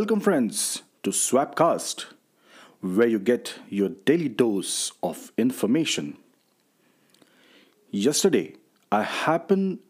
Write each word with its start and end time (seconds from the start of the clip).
Welcome, 0.00 0.20
friends, 0.20 0.82
to 1.02 1.10
Swapcast, 1.10 2.06
where 2.80 3.06
you 3.06 3.18
get 3.18 3.56
your 3.68 3.90
daily 3.90 4.30
dose 4.30 4.92
of 5.02 5.30
information. 5.36 6.16
Yesterday, 7.90 8.54
I 8.90 9.02
happened 9.02 9.80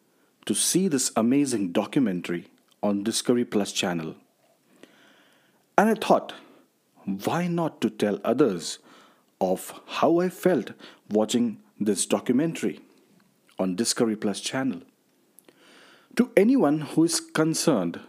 to 0.47 0.53
see 0.53 0.89
this 0.89 1.13
amazing 1.15 1.71
documentary 1.71 2.49
on 2.83 3.05
Discovery 3.05 3.45
Plus 3.45 3.71
channel. 3.71 4.17
And 5.79 5.89
I 5.91 5.95
thought, 5.95 6.35
why 7.05 7.47
not 7.47 7.81
to 7.81 7.89
tell 7.89 8.19
others 8.25 8.81
of 9.41 9.81
how 9.87 10.19
I 10.19 10.29
felt 10.29 10.73
watching 11.09 11.61
this 11.79 12.05
documentary 12.05 12.81
on 13.61 13.77
Discovery 13.77 14.17
Plus 14.17 14.41
channel? 14.41 14.81
To 16.17 16.33
anyone 16.37 16.81
who 16.81 17.05
is 17.05 17.21
concerned, 17.21 18.01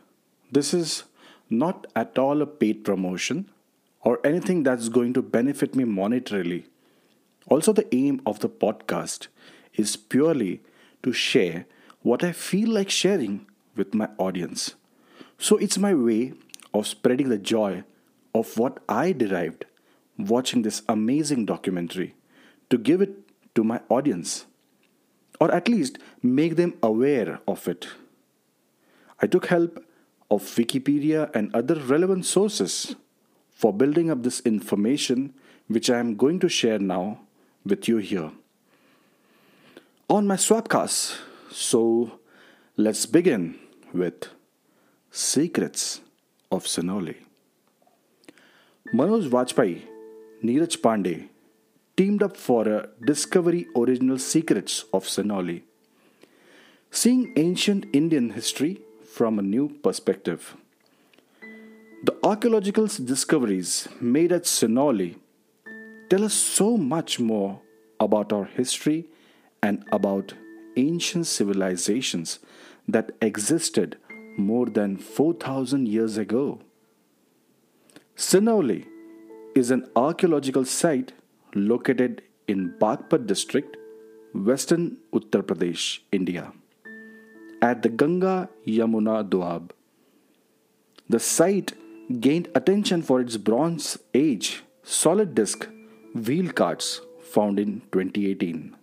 this 0.52 0.74
is 0.74 1.04
not 1.52 1.88
at 1.96 2.18
all 2.18 2.42
a 2.42 2.46
paid 2.46 2.84
promotion 2.84 3.50
or 4.02 4.20
anything 4.26 4.64
that's 4.64 4.90
going 4.90 5.14
to 5.14 5.22
benefit 5.22 5.76
me 5.76 5.84
monetarily. 5.84 6.66
Also, 7.48 7.74
the 7.74 7.94
aim 7.94 8.22
of 8.26 8.40
the 8.40 8.50
podcast 8.50 9.28
is 9.76 9.96
purely 9.96 10.62
to 11.04 11.12
share 11.12 11.66
what 12.02 12.24
I 12.24 12.32
feel 12.32 12.70
like 12.70 12.90
sharing 12.90 13.46
with 13.76 13.94
my 13.94 14.10
audience. 14.18 14.76
So, 15.38 15.58
it's 15.58 15.78
my 15.78 15.94
way 15.94 16.34
of 16.74 16.88
spreading 16.88 17.30
the 17.30 17.38
joy 17.38 17.84
of 18.34 18.58
what 18.58 18.80
I 18.88 19.12
derived 19.12 19.66
watching 20.18 20.62
this 20.62 20.84
amazing 20.88 21.46
documentary 21.46 22.16
to 22.70 22.78
give 22.78 23.02
it 23.02 23.12
to 23.56 23.64
my 23.64 23.82
audience, 23.90 24.46
or 25.40 25.52
at 25.52 25.68
least 25.68 25.98
make 26.22 26.56
them 26.56 26.74
aware 26.82 27.40
of 27.48 27.68
it. 27.68 27.88
I 29.20 29.28
took 29.28 29.48
help 29.48 29.84
of 30.32 30.42
Wikipedia 30.56 31.30
and 31.36 31.54
other 31.54 31.76
relevant 31.76 32.26
sources 32.26 32.96
for 33.52 33.74
building 33.74 34.10
up 34.10 34.24
this 34.24 34.40
information, 34.40 35.34
which 35.68 35.90
I 35.90 36.00
am 36.00 36.16
going 36.16 36.40
to 36.40 36.50
share 36.50 36.80
now 36.80 37.20
with 37.66 37.88
you 37.88 37.98
here 37.98 38.32
on 40.10 40.26
my 40.28 40.36
Swapcast. 40.36 41.18
So 41.52 42.20
let's 42.76 43.06
begin 43.06 43.60
with 43.94 44.28
Secrets 45.12 46.02
of 46.52 46.66
Sinauli. 46.66 47.16
Manoj 48.94 49.30
Vajpayee, 49.30 49.84
Neeraj 50.44 50.78
Pandey 50.80 51.30
teamed 51.96 52.24
up 52.24 52.36
for 52.36 52.68
a 52.68 52.90
Discovery 53.06 53.68
Original 53.76 54.18
Secrets 54.18 54.86
of 54.94 55.06
Sinauli. 55.06 55.62
Seeing 56.90 57.34
ancient 57.38 57.86
Indian 57.94 58.32
history 58.32 58.82
from 59.12 59.38
a 59.38 59.42
new 59.42 59.68
perspective. 59.84 60.56
The 62.04 62.16
archaeological 62.24 62.88
discoveries 62.88 63.90
made 64.00 64.32
at 64.32 64.44
Sinauli 64.44 65.16
tell 66.10 66.24
us 66.24 66.34
so 66.34 66.78
much 66.78 67.20
more 67.20 67.60
about 68.00 68.32
our 68.32 68.46
history 68.46 69.08
and 69.62 69.84
about 69.92 70.34
ancient 70.78 71.28
civilizations 71.28 72.40
that 72.88 73.12
existed 73.22 73.98
more 74.38 74.66
than 74.68 74.96
4000 74.96 75.88
years 75.90 76.18
ago. 76.18 76.62
Sinauli 78.16 78.86
is 79.56 79.72
an 79.72 79.86
archaeological 79.96 80.64
site 80.64 81.12
located 81.54 82.24
in 82.48 82.74
Baghpat 82.80 83.28
district, 83.28 83.76
western 84.34 84.98
Uttar 85.14 85.44
Pradesh, 85.44 86.00
India 86.14 86.54
at 87.62 87.84
the 87.84 87.90
Ganga 87.90 88.50
Yamuna 88.66 89.30
Doab. 89.30 89.72
The 91.08 91.20
site 91.20 91.74
gained 92.20 92.50
attention 92.56 93.02
for 93.02 93.22
its 93.22 93.38
Bronze 93.38 93.98
Age 94.14 94.64
solid 94.84 95.36
disc 95.36 95.68
wheel 96.16 96.52
carts 96.52 97.02
found 97.22 97.60
in 97.60 97.82
2018, 97.92 98.76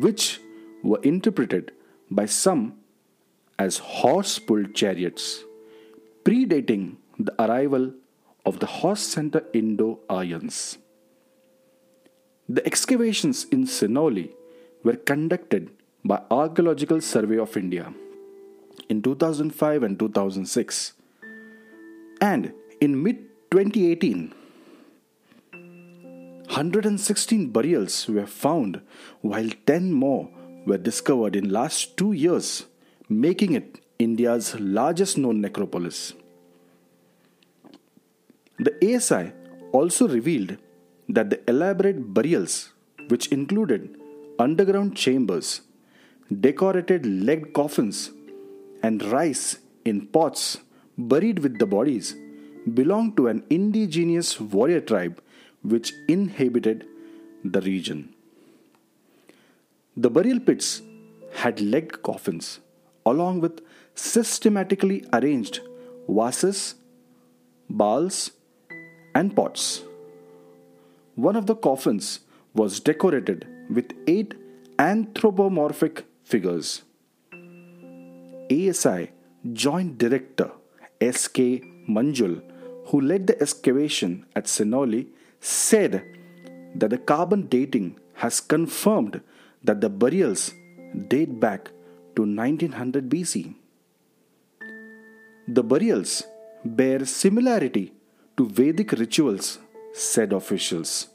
which 0.00 0.40
were 0.82 1.00
interpreted 1.02 1.72
by 2.10 2.26
some 2.26 2.74
as 3.58 3.78
horse 3.78 4.38
pulled 4.38 4.74
chariots, 4.74 5.44
predating 6.24 6.96
the 7.18 7.34
arrival 7.42 7.92
of 8.44 8.58
the 8.58 8.66
horse 8.66 9.00
center 9.00 9.44
Indo 9.52 10.00
Aryans. 10.08 10.78
The 12.48 12.64
excavations 12.66 13.44
in 13.44 13.64
Sinauli 13.64 14.32
were 14.82 14.96
conducted 14.96 15.70
by 16.04 16.22
Archaeological 16.30 17.00
Survey 17.00 17.38
of 17.38 17.56
India 17.56 17.92
in 18.88 19.02
2005 19.02 19.82
and 19.82 19.98
2006. 19.98 20.94
And 22.20 22.52
in 22.80 23.02
mid 23.02 23.18
2018, 23.50 24.32
116 26.46 27.50
burials 27.50 28.08
were 28.08 28.26
found 28.26 28.80
while 29.20 29.48
10 29.66 29.92
more 29.92 30.30
were 30.66 30.78
discovered 30.78 31.36
in 31.36 31.50
last 31.50 31.96
2 31.96 32.12
years, 32.12 32.66
making 33.08 33.52
it 33.52 33.80
India's 33.98 34.58
largest 34.58 35.18
known 35.18 35.40
necropolis. 35.40 36.14
The 38.58 38.74
ASI 38.94 39.32
also 39.72 40.08
revealed 40.08 40.56
that 41.08 41.30
the 41.30 41.40
elaborate 41.48 42.12
burials 42.14 42.72
which 43.08 43.28
included 43.28 43.96
underground 44.38 44.96
chambers 44.96 45.62
decorated 46.38 47.04
legged 47.06 47.52
coffins, 47.52 48.12
and 48.82 49.02
rice 49.12 49.58
in 49.84 50.06
pots 50.06 50.58
buried 50.96 51.40
with 51.40 51.58
the 51.58 51.66
bodies 51.66 52.14
belonged 52.74 53.16
to 53.16 53.26
an 53.26 53.42
indigenous 53.50 54.38
warrior 54.40 54.80
tribe 54.80 55.20
which 55.62 55.92
inhabited 56.08 56.86
the 57.44 57.60
region. 57.62 58.14
The 59.96 60.10
burial 60.10 60.40
pits 60.40 60.82
had 61.34 61.60
legged 61.60 62.02
coffins 62.02 62.60
along 63.04 63.40
with 63.40 63.60
systematically 63.94 65.04
arranged 65.12 65.60
vases, 66.08 66.76
bowls, 67.68 68.30
and 69.14 69.34
pots. 69.34 69.82
One 71.16 71.36
of 71.36 71.46
the 71.46 71.56
coffins 71.56 72.20
was 72.54 72.80
decorated 72.80 73.46
with 73.68 73.92
eight 74.06 74.34
anthropomorphic 74.78 76.04
figures. 76.30 76.82
ASI 78.50 79.10
Joint 79.52 79.98
Director 79.98 80.50
S.K. 81.00 81.62
Manjul, 81.88 82.42
who 82.88 83.00
led 83.00 83.26
the 83.26 83.40
excavation 83.40 84.26
at 84.36 84.44
Sinauli, 84.44 85.08
said 85.40 86.04
that 86.74 86.90
the 86.90 86.98
carbon 86.98 87.46
dating 87.46 87.98
has 88.14 88.40
confirmed 88.40 89.20
that 89.64 89.80
the 89.80 89.88
burials 89.88 90.52
date 91.08 91.40
back 91.40 91.70
to 92.16 92.22
1900 92.22 93.08
BC. 93.08 93.54
The 95.48 95.62
burials 95.62 96.22
bear 96.64 97.04
similarity 97.04 97.92
to 98.36 98.46
Vedic 98.46 98.92
rituals, 98.92 99.58
said 99.92 100.32
officials. 100.32 101.09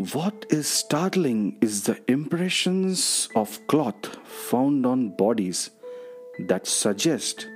What 0.00 0.46
is 0.48 0.66
startling 0.66 1.58
is 1.60 1.82
the 1.82 1.98
impressions 2.08 3.28
of 3.36 3.60
cloth 3.66 4.06
found 4.24 4.86
on 4.86 5.10
bodies 5.10 5.68
that 6.38 6.66
suggest 6.66 7.46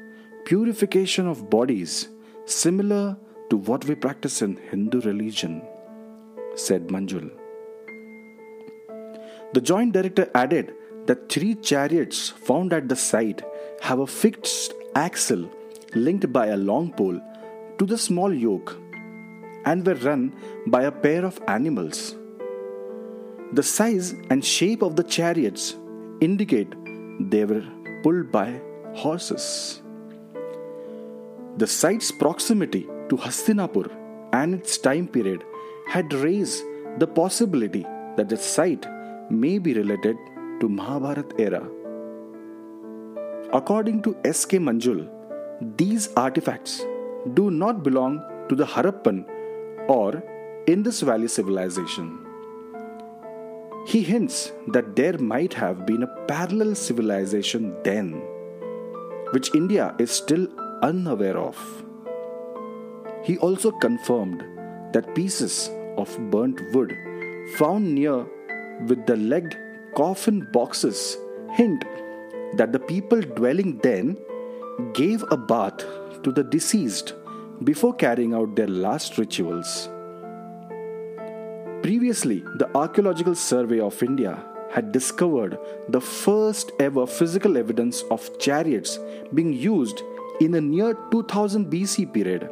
purification 0.45 1.27
of 1.27 1.49
bodies 1.49 2.09
similar 2.45 3.17
to 3.49 3.57
what 3.57 3.87
we 3.87 3.95
practice 3.95 4.43
in 4.43 4.57
Hindu 4.57 5.01
religion, 5.01 5.63
said 6.55 6.89
Manjul. 6.89 7.31
The 9.55 9.63
joint 9.63 9.95
director 9.95 10.31
added 10.35 10.75
that 11.07 11.31
three 11.31 11.55
chariots 11.55 12.29
found 12.29 12.75
at 12.75 12.91
the 12.91 12.97
site 12.97 13.41
have 13.81 14.01
a 14.01 14.07
fixed 14.07 14.75
axle 14.95 15.51
linked 15.95 16.31
by 16.31 16.49
a 16.49 16.59
long 16.59 16.93
pole 16.93 17.19
to 17.79 17.87
the 17.87 17.97
small 17.97 18.35
yoke 18.35 18.77
and 19.65 19.87
were 19.87 19.95
run 19.95 20.35
by 20.67 20.83
a 20.83 20.93
pair 20.93 21.25
of 21.25 21.41
animals. 21.49 22.17
The 23.59 23.63
size 23.63 24.15
and 24.31 24.45
shape 24.45 24.83
of 24.83 24.97
the 24.97 25.05
chariots 25.05 25.77
indicate 26.21 26.73
they 27.33 27.45
were 27.45 27.63
pulled 28.03 28.33
by 28.33 28.61
horses. 28.95 29.81
The 31.59 31.69
site's 31.69 32.11
proximity 32.11 32.89
to 33.11 33.17
Hastinapur 33.17 33.85
and 34.33 34.55
its 34.55 34.77
time 34.77 35.07
period 35.07 35.45
had 35.87 36.13
raised 36.15 36.65
the 36.99 37.07
possibility 37.07 37.85
that 38.17 38.29
the 38.29 38.37
site 38.37 38.89
may 39.31 39.59
be 39.59 39.75
related 39.75 40.17
to 40.61 40.69
Mahabharat 40.69 41.39
era. 41.39 41.63
According 43.53 44.03
to 44.03 44.17
S.K. 44.25 44.59
Manjul, 44.59 45.09
these 45.77 46.09
artifacts 46.17 46.85
do 47.35 47.53
not 47.53 47.85
belong 47.85 48.21
to 48.49 48.57
the 48.57 48.67
Harappan 48.67 49.25
or 49.87 50.25
Indus 50.67 51.03
Valley 51.03 51.29
civilization. 51.29 52.24
He 53.87 54.03
hints 54.03 54.53
that 54.69 54.97
there 54.97 55.19
might 55.19 55.53
have 55.55 55.85
been 55.85 56.03
a 56.05 56.25
parallel 56.27 56.75
civilization 56.75 57.77
then, 57.85 58.23
which 59.33 59.55
India 59.55 59.95
is 59.99 60.11
still 60.11 60.49
unaware 60.83 61.37
of. 61.37 61.57
He 63.23 63.37
also 63.39 63.71
confirmed 63.71 64.43
that 64.95 65.15
pieces 65.15 65.71
of 65.99 66.17
burnt 66.31 66.61
wood 66.73 66.97
found 67.57 67.95
near 67.95 68.27
with 68.89 69.05
the 69.07 69.17
legged 69.17 69.57
coffin 69.95 70.49
boxes 70.53 71.19
hint 71.53 71.85
that 72.57 72.73
the 72.73 72.79
people 72.79 73.21
dwelling 73.21 73.79
then 73.83 74.17
gave 74.93 75.23
a 75.31 75.37
bath 75.37 75.85
to 76.23 76.33
the 76.33 76.43
deceased 76.43 77.15
before 77.65 77.95
carrying 77.95 78.35
out 78.35 78.57
their 78.57 78.69
last 78.69 79.19
rituals. 79.19 79.89
Previously, 81.85 82.43
the 82.57 82.75
Archaeological 82.75 83.35
Survey 83.35 83.79
of 83.79 84.03
India 84.03 84.43
had 84.73 84.91
discovered 84.91 85.59
the 85.91 86.01
first 86.01 86.73
ever 86.81 87.07
physical 87.07 87.59
evidence 87.59 88.05
of 88.11 88.39
chariots 88.39 88.99
being 89.35 89.53
used 89.53 90.01
in 90.41 90.55
a 90.55 90.63
near 90.63 90.95
2000 91.11 91.71
BC 91.71 92.11
period, 92.11 92.49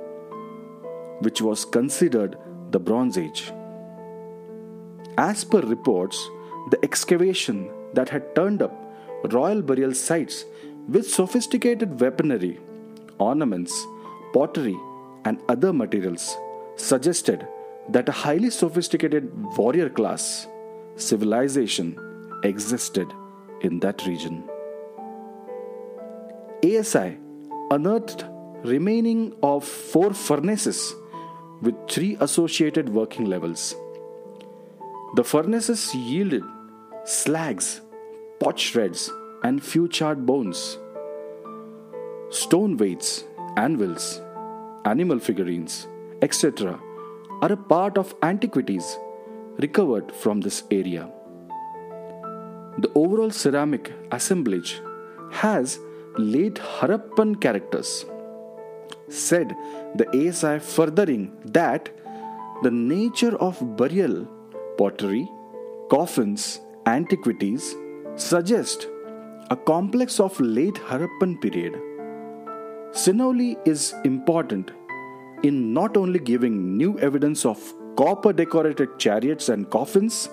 which 1.20 1.40
was 1.40 1.64
considered 1.64 2.36
the 2.72 2.78
Bronze 2.78 3.16
Age. 3.16 3.50
As 5.16 5.44
per 5.44 5.60
reports, 5.60 6.28
the 6.70 6.78
excavation 6.82 7.70
that 7.94 8.10
had 8.10 8.34
turned 8.34 8.60
up 8.60 8.76
royal 9.32 9.62
burial 9.62 9.94
sites 9.94 10.44
with 10.86 11.10
sophisticated 11.10 11.98
weaponry, 11.98 12.60
ornaments, 13.18 13.72
pottery, 14.34 14.76
and 15.24 15.40
other 15.48 15.72
materials 15.72 16.36
suggested 16.76 17.48
that 17.88 18.08
a 18.08 18.12
highly 18.12 18.50
sophisticated 18.50 19.30
warrior 19.56 19.88
class 19.88 20.46
civilization 20.96 21.98
existed 22.44 23.12
in 23.62 23.80
that 23.80 24.06
region. 24.06 24.44
ASI 26.64 27.18
unearthed 27.70 28.24
remaining 28.64 29.34
of 29.42 29.64
four 29.64 30.12
furnaces 30.12 30.94
with 31.60 31.74
three 31.88 32.16
associated 32.20 32.88
working 32.88 33.24
levels. 33.24 33.74
The 35.14 35.24
furnaces 35.24 35.94
yielded 35.94 36.44
slags, 37.04 37.80
pot 38.40 38.58
shreds, 38.58 39.10
and 39.42 39.62
few 39.62 39.88
charred 39.88 40.24
bones. 40.24 40.78
Stone 42.30 42.76
weights, 42.76 43.24
anvils, 43.56 44.20
animal 44.84 45.18
figurines, 45.18 45.88
etc 46.22 46.80
are 47.42 47.52
a 47.52 47.62
part 47.72 47.98
of 47.98 48.14
antiquities 48.22 48.96
recovered 49.58 50.12
from 50.22 50.40
this 50.40 50.62
area. 50.70 51.08
The 52.78 52.90
overall 52.94 53.30
ceramic 53.30 53.92
assemblage 54.12 54.80
has 55.32 55.78
late 56.16 56.54
Harappan 56.54 57.40
characters. 57.40 58.06
Said 59.08 59.54
the 59.96 60.08
ASI 60.20 60.58
furthering 60.60 61.32
that 61.44 61.90
the 62.62 62.70
nature 62.70 63.36
of 63.36 63.76
burial, 63.76 64.26
pottery, 64.78 65.28
coffins, 65.90 66.60
antiquities 66.86 67.74
suggest 68.14 68.86
a 69.50 69.56
complex 69.56 70.20
of 70.20 70.38
late 70.40 70.76
Harappan 70.90 71.40
period. 71.42 71.74
Sinauli 72.92 73.56
is 73.66 73.94
important 74.04 74.70
in 75.42 75.72
not 75.72 75.96
only 75.96 76.18
giving 76.18 76.76
new 76.76 76.98
evidence 77.00 77.44
of 77.44 77.58
copper 77.96 78.32
decorated 78.32 78.98
chariots 78.98 79.48
and 79.48 79.68
coffins, 79.70 80.28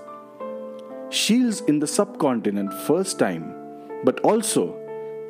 shields 1.09 1.61
in 1.61 1.79
the 1.79 1.87
subcontinent 1.87 2.73
first 2.87 3.17
time, 3.17 3.53
but 4.03 4.19
also 4.21 4.75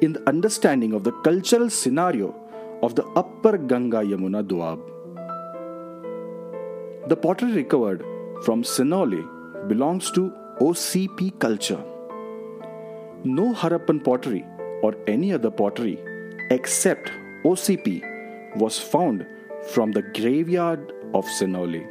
in 0.01 0.13
the 0.13 0.27
understanding 0.27 0.93
of 0.93 1.03
the 1.03 1.11
cultural 1.27 1.69
scenario 1.69 2.35
of 2.83 2.95
the 2.95 3.05
upper 3.21 3.57
Ganga 3.57 3.97
Yamuna 3.97 4.43
Doab. 4.45 4.79
The 7.07 7.15
pottery 7.15 7.53
recovered 7.53 8.03
from 8.43 8.63
Sinauli 8.63 9.23
belongs 9.67 10.11
to 10.11 10.31
OCP 10.59 11.39
culture. 11.39 11.83
No 13.23 13.53
Harappan 13.53 14.03
pottery 14.03 14.45
or 14.81 14.95
any 15.07 15.33
other 15.33 15.49
pottery 15.51 15.99
except 16.51 17.11
OCP 17.43 18.55
was 18.57 18.79
found 18.79 19.25
from 19.73 19.91
the 19.91 20.01
graveyard 20.17 20.91
of 21.13 21.25
Sinauli. 21.25 21.85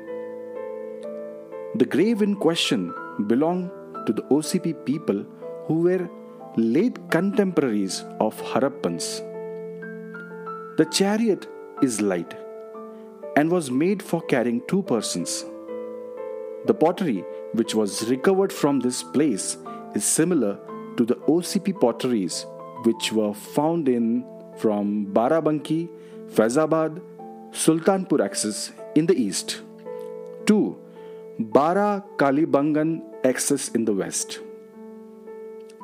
The 1.76 1.84
grave 1.84 2.22
in 2.22 2.34
question 2.36 2.92
belonged 3.26 3.70
to 4.06 4.12
the 4.12 4.22
OCP 4.22 4.84
people 4.84 5.24
who 5.66 5.82
were 5.82 6.08
late 6.56 6.98
contemporaries 7.10 8.04
of 8.20 8.40
Harappans. 8.42 9.06
The 10.78 10.86
chariot 10.86 11.46
is 11.82 12.00
light 12.00 12.34
and 13.36 13.50
was 13.50 13.70
made 13.70 14.02
for 14.02 14.22
carrying 14.22 14.62
two 14.66 14.82
persons. 14.82 15.44
The 16.66 16.74
pottery 16.74 17.24
which 17.52 17.74
was 17.74 18.08
recovered 18.10 18.52
from 18.52 18.80
this 18.80 19.02
place 19.02 19.56
is 19.94 20.04
similar 20.04 20.58
to 20.96 21.04
the 21.04 21.16
OCP 21.34 21.80
potteries 21.80 22.44
which 22.84 23.12
were 23.12 23.34
found 23.34 23.88
in 23.88 24.24
from 24.56 25.06
Barabanki, 25.12 25.88
Faizabad, 26.32 27.00
Sultanpur 27.52 28.24
axis 28.24 28.72
in 28.94 29.06
the 29.06 29.14
east. 29.14 29.62
2. 30.46 30.76
Bara 31.38 32.04
Kalibangan 32.16 33.02
axis 33.24 33.68
in 33.68 33.84
the 33.84 33.92
west. 33.92 34.40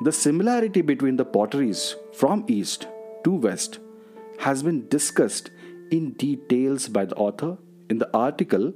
The 0.03 0.11
similarity 0.11 0.81
between 0.81 1.15
the 1.15 1.25
potteries 1.25 1.95
from 2.13 2.45
east 2.47 2.87
to 3.23 3.31
west 3.31 3.79
has 4.39 4.61
been 4.61 4.87
discussed 4.89 5.49
in 5.91 6.11
details 6.13 6.87
by 6.89 7.05
the 7.05 7.15
author 7.15 7.57
in 7.89 7.99
the 7.99 8.09
article 8.15 8.73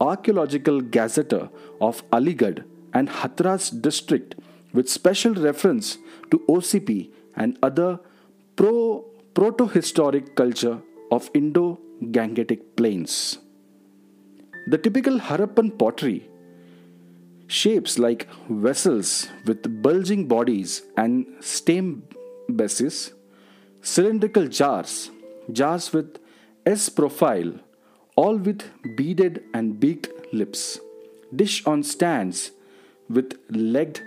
Archaeological 0.00 0.80
Gazetteer 0.80 1.48
of 1.80 2.08
Aligarh 2.10 2.64
and 2.92 3.08
Hathras 3.08 3.70
district 3.80 4.34
with 4.74 4.88
special 4.90 5.34
reference 5.34 5.98
to 6.30 6.38
OCP 6.48 7.10
and 7.34 7.58
other 7.62 7.98
pro 8.56 9.04
proto-historic 9.34 10.34
culture 10.34 10.80
of 11.10 11.30
Indo 11.34 11.78
Gangetic 12.02 12.76
plains. 12.76 13.38
The 14.68 14.78
typical 14.78 15.18
Harappan 15.18 15.78
pottery, 15.78 16.28
shapes 17.46 17.98
like 17.98 18.28
vessels 18.50 19.28
with 19.46 19.82
bulging 19.82 20.26
bodies 20.28 20.82
and 20.96 21.26
stem 21.40 22.02
bases, 22.54 23.12
cylindrical 23.80 24.48
jars, 24.48 25.10
jars 25.52 25.92
with 25.92 26.18
S 26.66 26.88
profile, 26.88 27.52
all 28.16 28.36
with 28.36 28.64
beaded 28.96 29.44
and 29.54 29.78
beaked 29.78 30.10
lips, 30.34 30.80
dish 31.34 31.64
on 31.66 31.82
stands 31.82 32.50
with 33.08 33.38
legged 33.50 34.00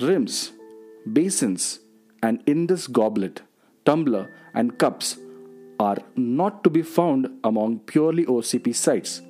rims, 0.00 0.52
basins, 1.12 1.80
and 2.22 2.42
Indus 2.46 2.86
goblet, 2.86 3.42
tumbler, 3.84 4.34
and 4.54 4.78
cups 4.78 5.16
are 5.78 5.98
not 6.16 6.62
to 6.64 6.70
be 6.70 6.82
found 6.82 7.28
among 7.44 7.80
purely 7.80 8.24
OCP 8.26 8.74
sites, 8.74 9.22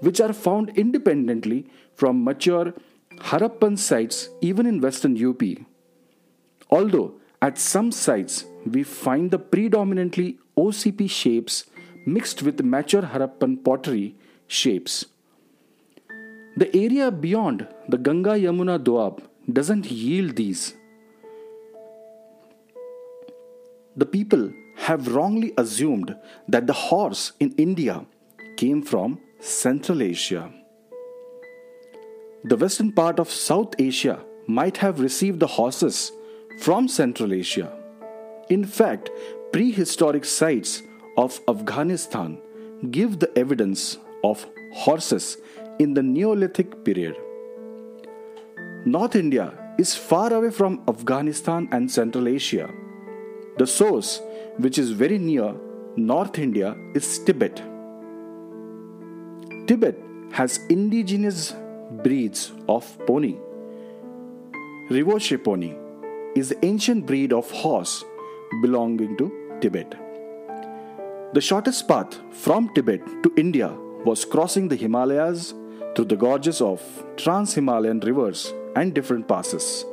which 0.00 0.20
are 0.20 0.32
found 0.32 0.70
independently 0.76 1.66
from 1.94 2.24
mature 2.24 2.74
Harappan 3.18 3.78
sites 3.78 4.28
even 4.40 4.66
in 4.66 4.80
western 4.80 5.14
UP. 5.24 5.42
Although 6.70 7.14
at 7.40 7.58
some 7.58 7.92
sites 7.92 8.44
we 8.66 8.82
find 8.82 9.30
the 9.30 9.38
predominantly 9.38 10.38
OCP 10.56 11.08
shapes 11.10 11.64
mixed 12.06 12.42
with 12.42 12.62
mature 12.62 13.02
Harappan 13.02 13.62
pottery 13.64 14.16
shapes. 14.46 15.06
The 16.56 16.74
area 16.76 17.10
beyond 17.10 17.66
the 17.88 17.98
Ganga 17.98 18.30
Yamuna 18.30 18.78
Doab 18.78 19.22
doesn't 19.52 19.90
yield 19.90 20.36
these. 20.36 20.74
The 23.96 24.06
people 24.06 24.52
have 24.76 25.14
wrongly 25.14 25.52
assumed 25.56 26.16
that 26.48 26.66
the 26.66 26.72
horse 26.72 27.32
in 27.40 27.52
India 27.52 28.04
came 28.56 28.82
from 28.82 29.18
Central 29.40 30.02
Asia. 30.02 30.50
The 32.44 32.56
western 32.56 32.92
part 32.92 33.18
of 33.18 33.30
South 33.30 33.74
Asia 33.78 34.20
might 34.46 34.76
have 34.78 35.00
received 35.00 35.40
the 35.40 35.46
horses 35.46 36.12
from 36.60 36.88
Central 36.88 37.32
Asia. 37.32 37.72
In 38.50 38.64
fact, 38.64 39.10
prehistoric 39.52 40.24
sites 40.24 40.82
of 41.16 41.40
Afghanistan 41.48 42.38
give 42.90 43.18
the 43.18 43.36
evidence 43.38 43.98
of 44.22 44.46
horses 44.74 45.38
in 45.78 45.94
the 45.94 46.02
Neolithic 46.02 46.84
period. 46.84 47.16
North 48.84 49.16
India 49.16 49.54
is 49.78 49.94
far 49.94 50.32
away 50.32 50.50
from 50.50 50.82
Afghanistan 50.88 51.68
and 51.72 51.90
Central 51.90 52.28
Asia. 52.28 52.70
The 53.58 53.66
source 53.66 54.20
which 54.58 54.78
is 54.78 54.90
very 54.90 55.18
near 55.18 55.54
North 55.96 56.38
India, 56.38 56.76
is 56.94 57.18
Tibet. 57.20 57.56
Tibet 59.66 59.96
has 60.32 60.58
indigenous 60.68 61.54
breeds 62.02 62.52
of 62.68 62.98
pony. 63.06 63.36
Rinpoche 64.90 65.42
pony 65.42 65.74
is 66.34 66.50
the 66.50 66.64
ancient 66.64 67.06
breed 67.06 67.32
of 67.32 67.50
horse 67.50 68.04
belonging 68.62 69.16
to 69.16 69.58
Tibet. 69.60 69.94
The 71.32 71.40
shortest 71.40 71.88
path 71.88 72.18
from 72.30 72.72
Tibet 72.74 73.00
to 73.22 73.32
India 73.36 73.72
was 74.04 74.24
crossing 74.24 74.68
the 74.68 74.76
Himalayas 74.76 75.54
through 75.94 76.04
the 76.06 76.16
gorges 76.16 76.60
of 76.60 76.80
Trans 77.16 77.54
Himalayan 77.54 78.00
rivers 78.00 78.52
and 78.76 78.92
different 78.94 79.26
passes. 79.26 79.84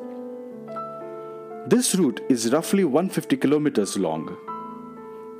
This 1.67 1.95
route 1.95 2.21
is 2.27 2.51
roughly 2.51 2.83
150 2.83 3.37
kilometers 3.37 3.97
long. 3.97 4.35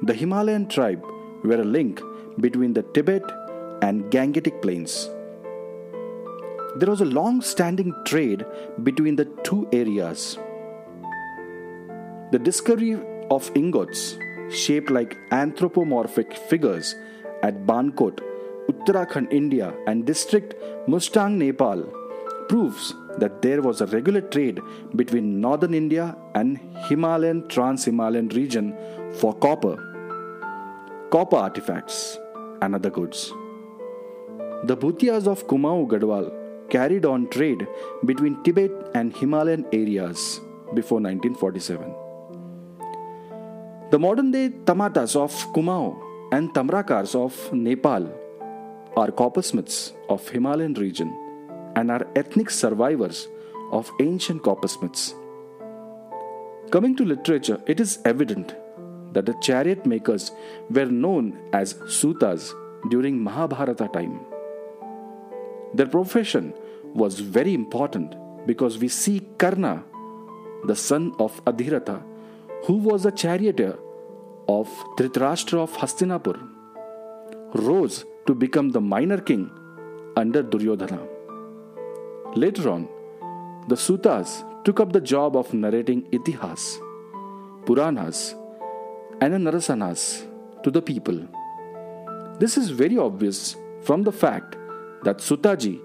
The 0.04 0.16
Himalayan 0.16 0.68
tribe 0.68 1.06
were 1.44 1.62
a 1.62 1.64
link 1.64 2.02
between 2.40 2.74
the 2.74 2.82
Tibet 2.82 3.22
and 3.84 4.06
Gangetic 4.06 4.60
plains. 4.60 5.08
There 6.78 6.90
was 6.90 7.02
a 7.02 7.06
long 7.06 7.42
standing 7.42 7.94
trade 8.06 8.44
between 8.82 9.16
the 9.16 9.26
two 9.44 9.68
areas. 9.72 10.40
The 12.32 12.40
discovery 12.40 13.00
of 13.30 13.52
ingots 13.54 14.18
shaped 14.50 14.90
like 14.90 15.16
anthropomorphic 15.32 16.36
figures 16.36 16.96
at 17.44 17.68
Bankot, 17.68 18.22
Uttarakhand, 18.70 19.32
India, 19.32 19.72
and 19.86 20.08
district 20.08 20.56
Mustang, 20.88 21.38
Nepal 21.38 21.84
proves 22.50 22.96
that 23.20 23.42
there 23.44 23.62
was 23.62 23.82
a 23.82 23.86
regular 23.88 24.22
trade 24.22 24.60
between 24.96 25.40
northern 25.40 25.76
India 25.76 26.16
and 26.34 26.60
Himalayan 26.88 27.48
Trans 27.50 27.86
Himalayan 27.86 28.30
region 28.30 28.76
for 29.20 29.34
copper, 29.36 29.91
copper 31.12 31.36
artifacts, 31.36 32.18
and 32.62 32.74
other 32.76 32.90
goods. 32.90 33.34
The 34.64 34.78
Bhutias 34.78 35.28
of 35.28 35.46
Kumaon 35.48 35.88
Garhwal 35.90 36.32
carried 36.70 37.06
on 37.06 37.28
trade 37.30 37.68
between 38.06 38.42
Tibet 38.44 38.72
and 38.96 39.14
Himalayan 39.16 39.66
areas 39.74 40.40
before 40.74 41.02
1947. 41.02 41.94
The 43.90 44.00
modern 44.00 44.32
day 44.32 44.50
Tamtas 44.64 45.18
of 45.18 45.34
Kumaon 45.54 46.00
and 46.32 46.54
Tamrakars 46.54 47.14
of 47.14 47.52
Nepal 47.52 48.10
are 48.96 49.12
coppersmiths 49.12 49.92
of 50.08 50.26
Himalayan 50.30 50.76
region 50.76 51.12
and 51.76 51.92
are 51.92 52.08
ethnic 52.16 52.50
survivors 52.50 53.28
of 53.72 53.92
ancient 54.00 54.44
coppersmiths. 54.44 55.14
Coming 56.70 56.96
to 56.96 57.04
literature, 57.04 57.62
it 57.68 57.82
is 57.82 58.00
evident 58.06 58.56
that 59.14 59.26
the 59.26 59.34
chariot 59.42 59.86
makers 59.86 60.32
were 60.70 60.86
known 60.86 61.38
as 61.54 61.74
Sutas 62.00 62.54
during 62.90 63.22
Mahabharata 63.22 63.88
time. 63.88 64.20
Their 65.74 65.88
profession 65.88 66.54
was 66.94 67.20
very 67.20 67.54
important 67.54 68.16
because 68.46 68.78
we 68.78 68.88
see 68.88 69.22
Karna, 69.38 69.84
the 70.66 70.76
son 70.76 71.14
of 71.20 71.44
Adhiratha, 71.46 72.04
who 72.66 72.78
was 72.78 73.06
a 73.06 73.12
charioteer 73.12 73.78
of 74.48 74.68
Dhritarashtra 74.98 75.60
of 75.60 75.72
Hastinapur, 75.74 76.38
rose 77.54 78.06
to 78.28 78.36
become 78.36 78.70
the 78.70 78.82
minor 78.82 79.20
king 79.20 79.50
under 80.16 80.44
Duryodhana. 80.44 81.08
Later 82.36 82.70
on, 82.70 82.88
the 83.68 83.76
Sutas 83.76 84.44
took 84.66 84.80
up 84.80 84.92
the 84.92 85.02
job 85.02 85.36
of 85.36 85.54
narrating 85.54 86.04
Itihas, 86.12 86.80
Puranas, 87.66 88.36
and 89.22 89.34
the 89.34 89.38
Narasanas 89.38 90.28
to 90.64 90.72
the 90.72 90.82
people. 90.82 91.28
This 92.40 92.58
is 92.58 92.72
very 92.72 92.98
obvious 92.98 93.56
from 93.84 94.02
the 94.02 94.12
fact 94.12 94.58
that 95.04 95.20
Sutaji 95.20 95.80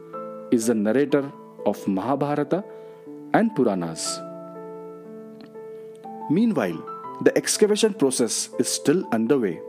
is 0.50 0.66
the 0.66 0.74
narrator 0.74 1.30
of 1.66 1.86
Mahabharata 1.86 2.64
and 3.34 3.54
Puranas. 3.54 4.20
Meanwhile, 6.30 6.82
the 7.22 7.36
excavation 7.36 7.92
process 7.92 8.48
is 8.58 8.68
still 8.68 9.06
underway. 9.12 9.60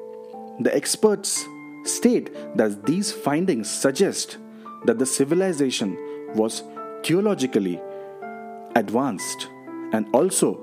The 0.62 0.74
experts 0.74 1.45
state 1.83 2.33
that 2.55 2.86
these 2.86 3.12
findings 3.12 3.69
suggest 3.69 4.38
that 4.86 4.97
the 4.97 5.05
civilization 5.05 5.97
was 6.36 6.63
theologically 7.03 7.81
advanced 8.75 9.47
and 9.93 10.07
also 10.13 10.55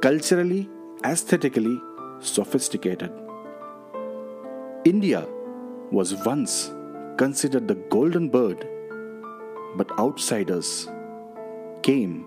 culturally, 0.00 0.68
aesthetically 1.04 1.80
sophisticated. 2.20 3.12
India 4.84 5.26
was 5.90 6.14
once 6.24 6.72
considered 7.16 7.66
the 7.68 7.74
golden 7.90 8.28
bird, 8.28 8.66
but 9.76 9.90
outsiders 9.98 10.88
came 11.82 12.26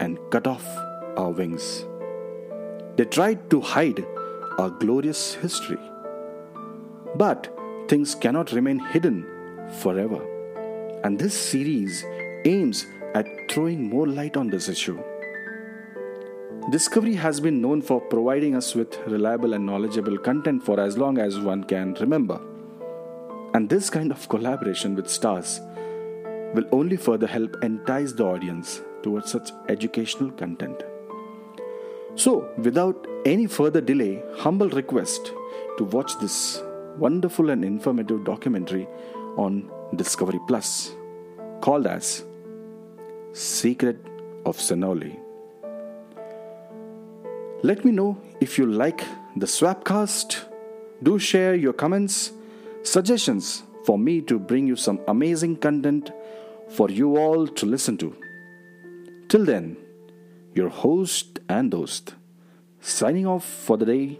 and 0.00 0.18
cut 0.30 0.46
off 0.46 0.66
our 1.16 1.30
wings. 1.30 1.84
They 2.96 3.04
tried 3.04 3.50
to 3.50 3.60
hide 3.60 4.04
our 4.58 4.70
glorious 4.70 5.34
history. 5.34 5.78
But 7.16 7.48
things 7.88 8.14
cannot 8.14 8.52
remain 8.52 8.78
hidden 8.78 9.26
forever. 9.80 10.20
And 11.04 11.18
this 11.18 11.34
series 11.34 12.04
aims 12.44 12.86
at 13.14 13.26
throwing 13.50 13.88
more 13.88 14.06
light 14.06 14.36
on 14.36 14.48
this 14.48 14.68
issue. 14.68 15.02
Discovery 16.70 17.14
has 17.14 17.40
been 17.40 17.60
known 17.60 17.82
for 17.82 18.00
providing 18.00 18.54
us 18.54 18.76
with 18.76 18.96
reliable 19.08 19.54
and 19.54 19.66
knowledgeable 19.66 20.16
content 20.16 20.62
for 20.64 20.78
as 20.78 20.96
long 20.96 21.18
as 21.18 21.40
one 21.40 21.64
can 21.64 21.94
remember. 21.94 22.40
And 23.52 23.68
this 23.68 23.90
kind 23.90 24.12
of 24.12 24.28
collaboration 24.28 24.94
with 24.94 25.08
stars 25.10 25.60
will 26.54 26.64
only 26.70 26.96
further 26.96 27.26
help 27.26 27.56
entice 27.64 28.12
the 28.12 28.24
audience 28.24 28.80
towards 29.02 29.32
such 29.32 29.50
educational 29.68 30.30
content. 30.30 30.84
So, 32.14 32.48
without 32.58 33.08
any 33.26 33.48
further 33.48 33.80
delay, 33.80 34.22
humble 34.36 34.68
request 34.68 35.32
to 35.78 35.84
watch 35.84 36.16
this 36.20 36.62
wonderful 36.96 37.50
and 37.50 37.64
informative 37.64 38.24
documentary 38.24 38.86
on 39.36 39.68
Discovery 39.96 40.40
Plus 40.46 40.94
called 41.60 41.88
as 41.88 42.24
Secret 43.32 43.98
of 44.46 44.58
Sinauli. 44.58 45.21
Let 47.64 47.84
me 47.84 47.92
know 47.92 48.20
if 48.40 48.58
you 48.58 48.66
like 48.66 49.04
the 49.36 49.46
Swapcast. 49.46 50.46
Do 51.00 51.16
share 51.20 51.54
your 51.54 51.72
comments, 51.72 52.32
suggestions 52.82 53.62
for 53.86 53.96
me 53.96 54.20
to 54.22 54.40
bring 54.40 54.66
you 54.66 54.74
some 54.74 54.98
amazing 55.06 55.56
content 55.56 56.10
for 56.70 56.90
you 56.90 57.16
all 57.16 57.46
to 57.46 57.66
listen 57.66 57.96
to. 57.98 58.16
Till 59.28 59.44
then, 59.44 59.76
your 60.54 60.70
host 60.70 61.38
and 61.48 61.72
host, 61.72 62.14
signing 62.80 63.28
off 63.28 63.44
for 63.44 63.76
the 63.76 63.86
day. 63.86 64.18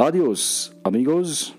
Adios, 0.00 0.72
amigos. 0.86 1.52